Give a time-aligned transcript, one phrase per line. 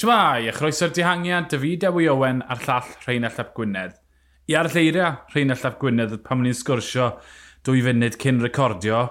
[0.00, 3.98] Siwmai, a chroeso'r dihangiad, David Ewy Owen a'r llall Rheinald Ap Gwynedd.
[4.48, 7.08] I ar y lleiriau Rheinald Gwynedd pan ni'n sgwrsio
[7.68, 9.02] dwy funud cyn recordio.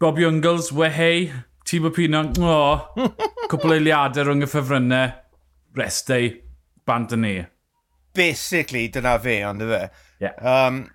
[0.00, 1.26] Bob Youngles, wehei,
[1.68, 3.10] tîm o pino, o,
[3.50, 5.10] cwpl eiliadau rhwng y ffefrynnau,
[5.76, 6.30] restau,
[6.88, 7.34] bant yn ni.
[8.16, 9.82] Basically, dyna fe, ond fe.
[10.24, 10.38] Yeah.
[10.40, 10.86] Um,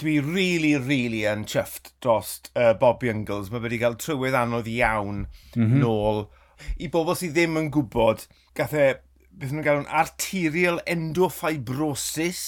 [0.00, 3.52] dwi really, really yn chyfft dros uh, Bob Youngles.
[3.52, 5.84] Mae wedi cael trywydd anodd iawn mm -hmm.
[5.84, 6.24] nôl
[6.78, 8.26] i bobl sydd ddim yn gwybod,
[8.58, 8.86] gath e,
[9.34, 12.44] beth nhw'n galw'n arterial endofibriosis,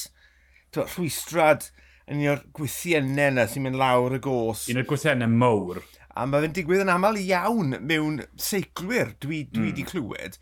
[0.77, 1.71] rhwystrad
[2.07, 4.67] yn un o'r gwythiennau yna sy'n mynd lawr y gos.
[4.71, 5.81] Un o'r gwythiennau mowr.
[6.17, 9.89] A mae fe'n digwydd yn aml iawn mewn seiclwyr dwi dwi mm.
[9.91, 10.39] clywed.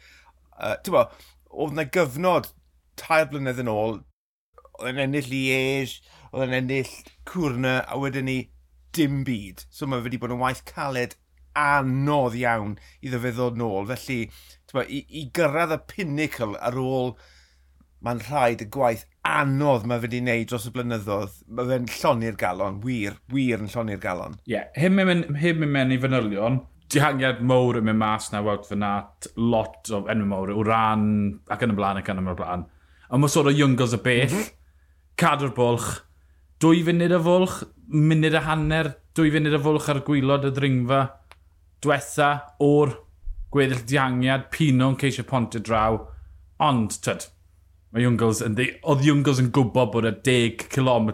[0.54, 1.06] Uh, bo,
[1.50, 2.50] oedd yna gyfnod
[3.00, 4.02] tair blynedd yn ôl,
[4.78, 5.96] oedd yn ennill Liege,
[6.30, 6.92] oedd yn ennill
[7.30, 8.38] Cwrna, a wedyn ni
[8.94, 9.64] dim byd.
[9.70, 11.16] So mae fe wedi bod yn waith caled
[11.58, 13.88] anodd iawn iddo fe ddod nôl.
[13.92, 14.20] Felly,
[14.74, 17.14] ba, i, i gyrraedd y pinnacle ar ôl
[18.04, 22.36] mae'n rhaid y gwaith anodd mae fe wedi wneud dros y blynyddoedd, mae fe'n llonni'r
[22.40, 24.36] galon, wir, wir yn llonni'r galon.
[24.44, 26.60] Ie, yeah, hym mynd mewn i fanylion,
[26.92, 28.92] dihangiad mowr yn mynd mas na wawt fyna,
[29.40, 31.06] lot o enw mowr, o ran,
[31.48, 32.66] ac yn y blaen, ac yn y blaen.
[33.08, 34.52] Ond mae sôn o Youngles y bell, mm -hmm.
[35.20, 35.90] cadw'r bwlch,
[36.60, 41.02] dwy funud y fwlch, munud y hanner, dwy funud y fwlch ar gwylod y ddringfa,
[41.84, 42.30] diwetha
[42.64, 42.96] o'r
[43.54, 46.00] gweddill diangiad, Pino'n ceisio pont y draw.
[46.64, 47.28] Ond, tyd,
[47.94, 48.70] mae Jungles yn ddi...
[48.90, 51.12] Oedd Jungles yn gwybod bod y 10 km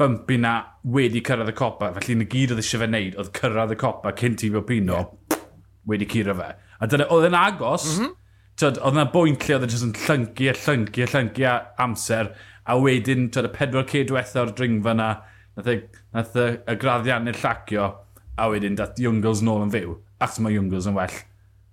[0.00, 1.92] bumpy na wedi cyrraedd y copa.
[1.96, 4.98] Felly, na gyd oedd eisiau fe wneud, oedd cyrraedd y copa cyn ti fel Pino,
[4.98, 5.44] yeah.
[5.92, 6.48] wedi curo fe.
[6.82, 8.14] A dyna, oedd yn agos, mm -hmm.
[8.58, 11.44] tyd, oedd yna bwynt lle oedd e'n yn llyngu a e, llyngu a e, llyngu
[11.44, 11.56] e a
[11.86, 12.32] amser.
[12.62, 15.10] A wedyn, tyd, y pedwar ced diwetha o'r dringfa na,
[15.58, 15.78] nath y,
[16.16, 17.92] nath y, y graddiau llacio,
[18.38, 21.18] a wedyn dat Jungles nôl yn fyw, achos mae Jungles yn well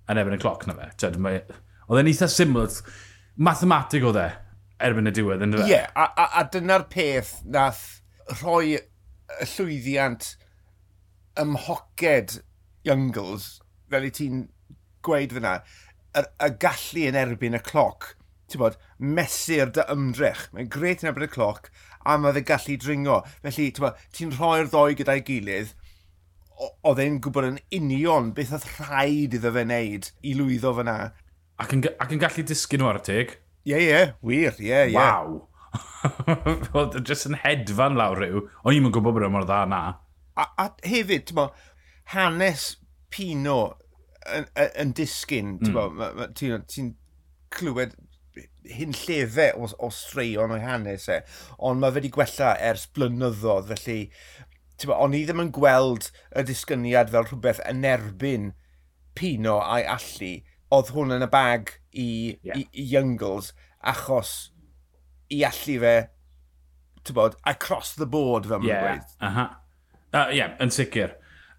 [0.09, 0.89] yn erbyn y cloc na fe.
[0.99, 1.41] Tyd, mae...
[1.89, 2.67] Oedd e'n eitha syml,
[3.41, 4.27] mathematig oedd e,
[4.85, 5.65] erbyn y diwedd, yn dweud?
[5.65, 7.83] Ie, yeah, a, a, a dyna'r peth nath
[8.39, 10.33] rhoi y llwyddiant
[11.39, 12.39] ymhoced
[12.85, 13.49] Youngles,
[13.89, 14.45] fel i ti'n
[15.05, 15.59] gweud fyna,
[16.13, 18.13] y, y gallu yn erbyn y cloc,
[18.49, 20.47] ti'n bod, mesur dy ymdrech.
[20.53, 21.69] Mae'n gret yn erbyn y cloc,
[22.05, 23.21] a mae dde gallu dringo.
[23.45, 25.73] Felly, ti'n ti rhoi'r ddoi gyda'i gilydd,
[26.59, 30.97] oedd e'n gwybod yn union beth oedd rhaid iddo fe wneud i lwyddo fyna.
[31.59, 33.37] Ac yn, ac yn gallu disgyn nhw ar y teg?
[33.67, 34.95] Ie, yeah, ie, yeah, wir, ie, yeah, ie.
[34.95, 34.99] Yeah.
[34.99, 35.45] Waw!
[36.79, 38.45] Oedd jyst yn hedfan lawr rhyw.
[38.63, 39.81] O'n i'n gwybod bod e mor dda na.
[40.39, 41.49] A, a hefyd, tymo,
[42.15, 42.71] hanes
[43.09, 43.59] Pino
[44.29, 44.45] yn,
[44.77, 46.21] yn disgyn, mm.
[46.37, 46.85] ti'n ti
[47.53, 47.95] clywed
[48.69, 51.19] hyn llefau o, o straeon o'i hanes e,
[51.65, 53.97] ond mae fe wedi gwella ers blynyddoedd, felly
[54.87, 58.51] Bo, o'n i ddim yn gweld y disgyniad fel rhywbeth yn erbyn
[59.17, 60.35] Pino a'i allu.
[60.75, 62.07] Oedd hwn yn y bag i,
[62.45, 62.55] yeah.
[62.55, 64.51] i, i Youngles achos
[65.33, 65.95] i allu fe,
[67.03, 68.85] ti'n bod, across the board fel mae'n yeah.
[68.85, 69.17] gweud.
[69.19, 69.49] Ie,
[70.09, 71.11] Uh, yeah, yn sicr.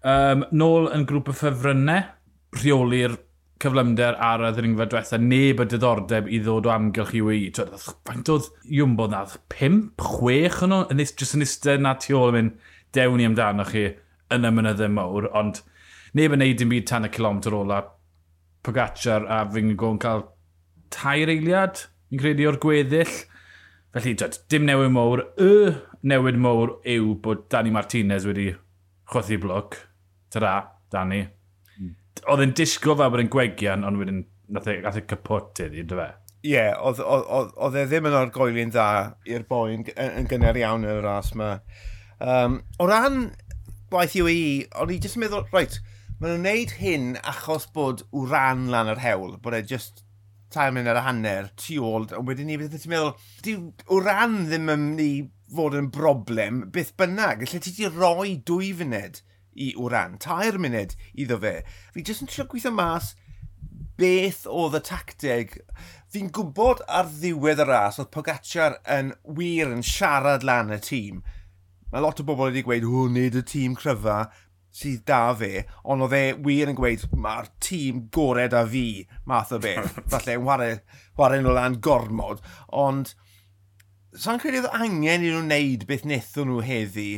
[0.03, 2.07] Um, nôl yn grŵp y ffefrynnau,
[2.57, 3.13] rheoli'r
[3.61, 7.45] cyflymder ar y ddringfa diwetha, neb y diddordeb i ddod o amgylch i wei.
[8.09, 9.23] Faint oedd Iwmbo na?
[9.53, 10.81] Pimp, chwech yn nhw?
[10.91, 13.87] Yn eist, jyst yn eistedd na tu ôl yn mynd, dewn i amdano chi
[14.31, 15.61] yn y mynyddau mawr, ond
[16.17, 17.81] neb yn neud dim byd tan y kilometr ola.
[18.65, 20.25] Pogacar a fi'n gwybod yn cael
[20.93, 23.13] tair eiliad, fi'n credu, o'r gweddill.
[23.91, 25.25] Felly, dod, dim newid mowr.
[25.41, 25.73] Y
[26.07, 28.51] newid mowr yw bod Dani Martinez wedi
[29.11, 29.79] chwythu blwc.
[30.31, 30.55] Ta-ra,
[30.93, 31.25] Dani.
[31.77, 31.95] Mm.
[32.31, 35.99] Oedd e'n disgo fel bod e'n gwegian, ond wedyn nath e, e cypwt iddi, dy
[35.99, 36.09] fe?
[36.41, 38.85] Ie, yeah, oedd e ddim yn o'r argoeli'n dda
[39.29, 41.51] i'r boen yn, yn gynnar iawn yn y ras yma.
[42.21, 43.31] Um, o ran
[43.89, 45.79] gwaith UAE, o'n i jyst yn meddwl, right,
[46.19, 50.03] maen nhw'n neud hyn achos bod wran lan yr hewl, bod e just
[50.53, 53.55] tair mynd ar y hanner tu ôl, ond wedyn ni beth ti'n meddwl, di
[53.89, 55.11] wran ddim yn mynd i
[55.55, 60.95] fod yn broblem beth bynnag, lle ti di roi dwy funed i wran, tair munud
[61.17, 61.57] iddo fe.
[61.95, 63.15] Fi jyst yn trio gweithio mas
[63.99, 65.57] beth oedd y tacteg.
[66.11, 71.21] Fi'n gwybod ar ddiwedd y ras oedd Pogacar yn wir yn siarad lan y tîm,
[71.91, 74.23] Mae lot o bobl wedi gweud, o, nid y tîm cryfa
[74.71, 79.51] sydd da fe, ond oedd e wir yn gweud, mae'r tîm gored a fi, math
[79.51, 79.99] o beth.
[80.11, 80.69] Falle, ware,
[81.19, 82.39] ware nhw lan gormod.
[82.71, 83.11] Ond,
[84.15, 87.09] sa'n credu oedd angen i nhw wneud beth wnaethon nhw heddi.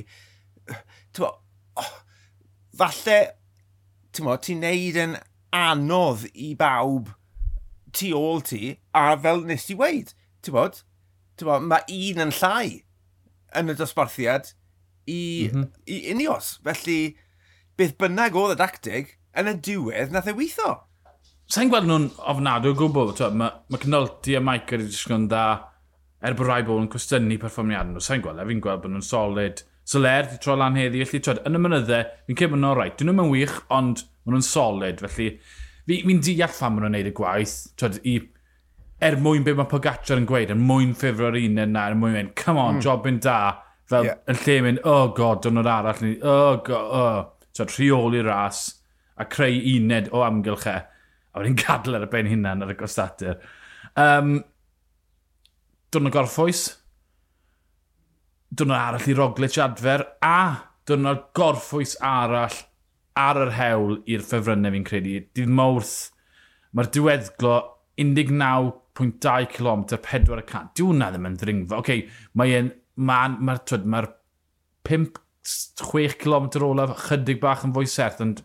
[1.13, 1.29] Tewa,
[1.77, 1.93] oh,
[2.77, 3.19] falle,
[4.13, 5.19] ti'n mo, ti'n neud yn
[5.53, 7.13] anodd i bawb
[7.93, 10.81] tu ôl ti, a fel nes ti weid, ti'n bod,
[11.37, 12.81] ti'n bod, mae un yn llai
[13.53, 14.55] yn y dosbarthiad,
[15.05, 15.67] i, mm -hmm.
[15.85, 16.55] i unios.
[16.63, 17.15] Felly,
[17.77, 20.71] beth bynnag oedd y dactig, yn y diwedd nath e weitho.
[21.53, 23.13] Sa'n gweld nhw'n ofnadw o gwbl.
[23.35, 25.45] Mae ma Cynolti a Mike wedi disgwyl yn dda
[26.23, 28.03] er bod rai bobl yn cwestiynu perfformiad nhw.
[28.03, 29.63] Sa'n gweld, a fi'n gweld bod nhw'n solid.
[29.83, 31.99] Soler di tro lan heddi, felly twed, yn y mynydde,
[32.29, 32.95] fi'n cefn nhw'n rhaid.
[32.99, 35.03] Dyn nhw'n wych, ond maen nhw'n solid.
[35.03, 35.27] Felly,
[35.89, 37.57] fi'n fi deall pham maen nhw'n neud y gwaith.
[37.81, 38.15] Twed, i,
[39.03, 42.33] er mwyn beth mae Pogacar yn gweud, er mwyn ffefro'r un yna, er mwyn, mynd,
[42.39, 42.85] come on, mm.
[42.85, 43.39] job yn da
[43.93, 44.21] Fel, yeah.
[44.31, 47.29] yn lle mynd, oh god, dyn dwrnod arall, ni, oh god, oh.
[47.53, 48.65] So, rheoli ras
[49.21, 50.77] a creu uned o amgylch e.
[51.33, 53.37] A wedi'n gadl ar y ben hunan ar y gostadur.
[53.99, 54.39] Um,
[55.93, 56.65] dwrnod gorffwys,
[58.53, 60.39] dwrnod arall i Roglic adfer, a
[60.89, 62.57] dwrnod gorffwys arall
[63.19, 65.19] ar yr hewl i'r ffefrynnau fi'n credu.
[65.37, 65.97] Dydd mawrth,
[66.73, 67.57] mae'r diweddglo
[68.01, 70.45] 19.2 km, 400.
[70.49, 70.71] can.
[70.79, 71.77] Hwnna ddim yn ddringfa.
[71.77, 74.03] Oce, okay, mae e'n mae'r ma, ma, ma
[74.87, 78.41] 5-6 km olaf chydig bach yn fwy serth, ond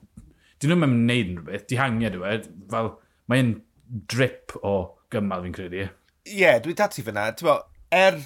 [0.58, 2.36] dyn nhw'n mynd wneud rhywbeth, dihangiad yw e,
[2.72, 2.92] fel
[3.30, 3.54] mae'n
[4.10, 4.74] drip o
[5.12, 5.86] gymal fi'n credu.
[6.28, 7.30] Ie, yeah, dwi dati fyna.
[7.42, 7.58] Bo,
[7.94, 8.18] er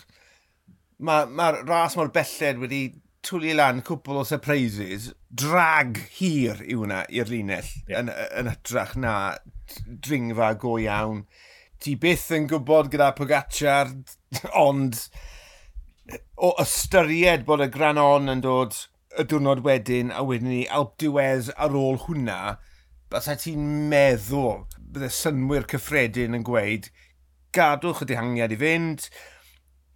[1.03, 2.83] mae'r ma ras mor belled wedi
[3.27, 8.01] twlu lan cwpl o surprises, drag hir yw hwnna i'r linell yeah.
[8.03, 8.11] yn,
[8.41, 9.15] yn hytrach na
[9.87, 11.25] dringfa go iawn.
[11.83, 13.93] Ti byth yn gwybod gyda Pogacar,
[14.59, 14.99] ond
[16.37, 18.77] o ystyried bod y granon yn dod
[19.19, 22.57] y diwrnod wedyn a wedyn ni Alp Diwez ar ôl hwnna,
[23.13, 26.89] basa ti'n meddwl bydde synwyr cyffredin yn gweud
[27.53, 29.07] gadwch y dihangiad i fynd,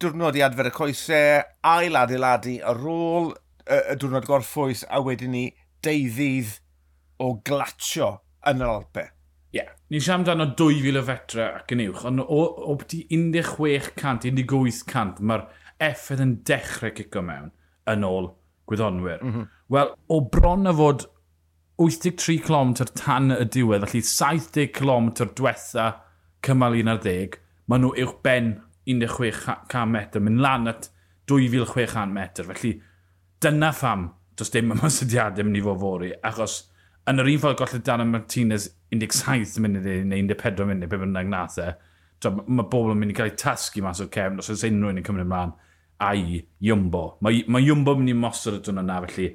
[0.01, 5.33] diwrnod i adfer y coesau, ail adeiladu ar ôl y, y diwrnod gorffwys a wedyn
[5.33, 5.45] ni
[5.85, 6.59] deuddydd
[7.23, 8.11] o glatio
[8.47, 9.07] yn yr Alpe.
[9.07, 9.63] Ie.
[9.63, 9.73] Yeah.
[9.89, 14.29] Ni'n siarad amdano 2,000 o fetra ac yn uwch, ond o, o beth i 1600,
[14.29, 15.47] 1800, mae'r
[15.83, 17.51] effaith yn dechrau cico mewn
[17.91, 18.31] yn ôl
[18.67, 19.23] gwyddonwyr.
[19.23, 19.47] Mm -hmm.
[19.73, 21.07] Wel, o bron a fod
[21.77, 25.87] 83 km tan y diwedd, felly 70 km diwetha
[26.45, 27.37] cymal 11,
[27.67, 28.55] maen nhw uwch ben
[28.89, 30.89] 1600 metr, mynd lan at
[31.29, 32.47] 2600 metr.
[32.47, 32.73] Felly,
[33.43, 36.63] dyna pham does dim ymwysodiadau mynd i fod fori, achos
[37.07, 41.59] yn yr un ffordd golled Dan Martinez 17 munud neu 14 munud, be bynnag nath
[41.61, 41.69] e,
[42.25, 45.01] mae bobl yn mynd i cael eu tasgu mas o'r cefn, os oes unrhyw un
[45.01, 45.53] yn cymryd ymlaen
[46.03, 47.03] ai Iwmbo.
[47.25, 49.31] Mae, mae Iwmbo mynd i mosod y dyna na, felly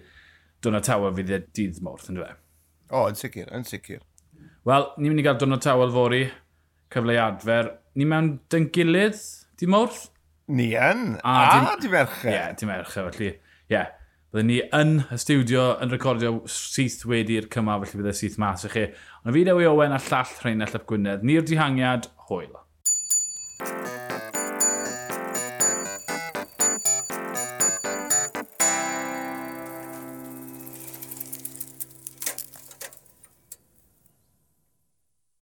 [0.62, 2.40] dyna tawel fydd e dydd morth, yn dweud.
[2.92, 4.02] O, yn sicr, yn sicr.
[4.68, 6.22] Wel, ni'n mynd i gael dyna tawel fori,
[6.92, 7.72] cyfle i adfer.
[7.98, 9.18] Ni mewn dyn gilydd,
[9.58, 10.04] di morth?
[10.52, 11.16] Ni yn.
[11.24, 11.34] A,
[11.72, 12.28] a di, merche.
[12.28, 13.32] Ie, yeah, di merche, felly.
[13.32, 13.74] Ie.
[13.74, 13.90] Yeah.
[14.32, 18.64] Byddwn ni yn y studio yn recordio syth wedi'r cymal, felly bydd y syth mas
[18.64, 18.86] i chi.
[19.20, 21.26] Ond y fideo i Owen a llall Rheinald Ap Gwynedd.
[21.28, 22.56] Ni'r dihangiad, hwyl.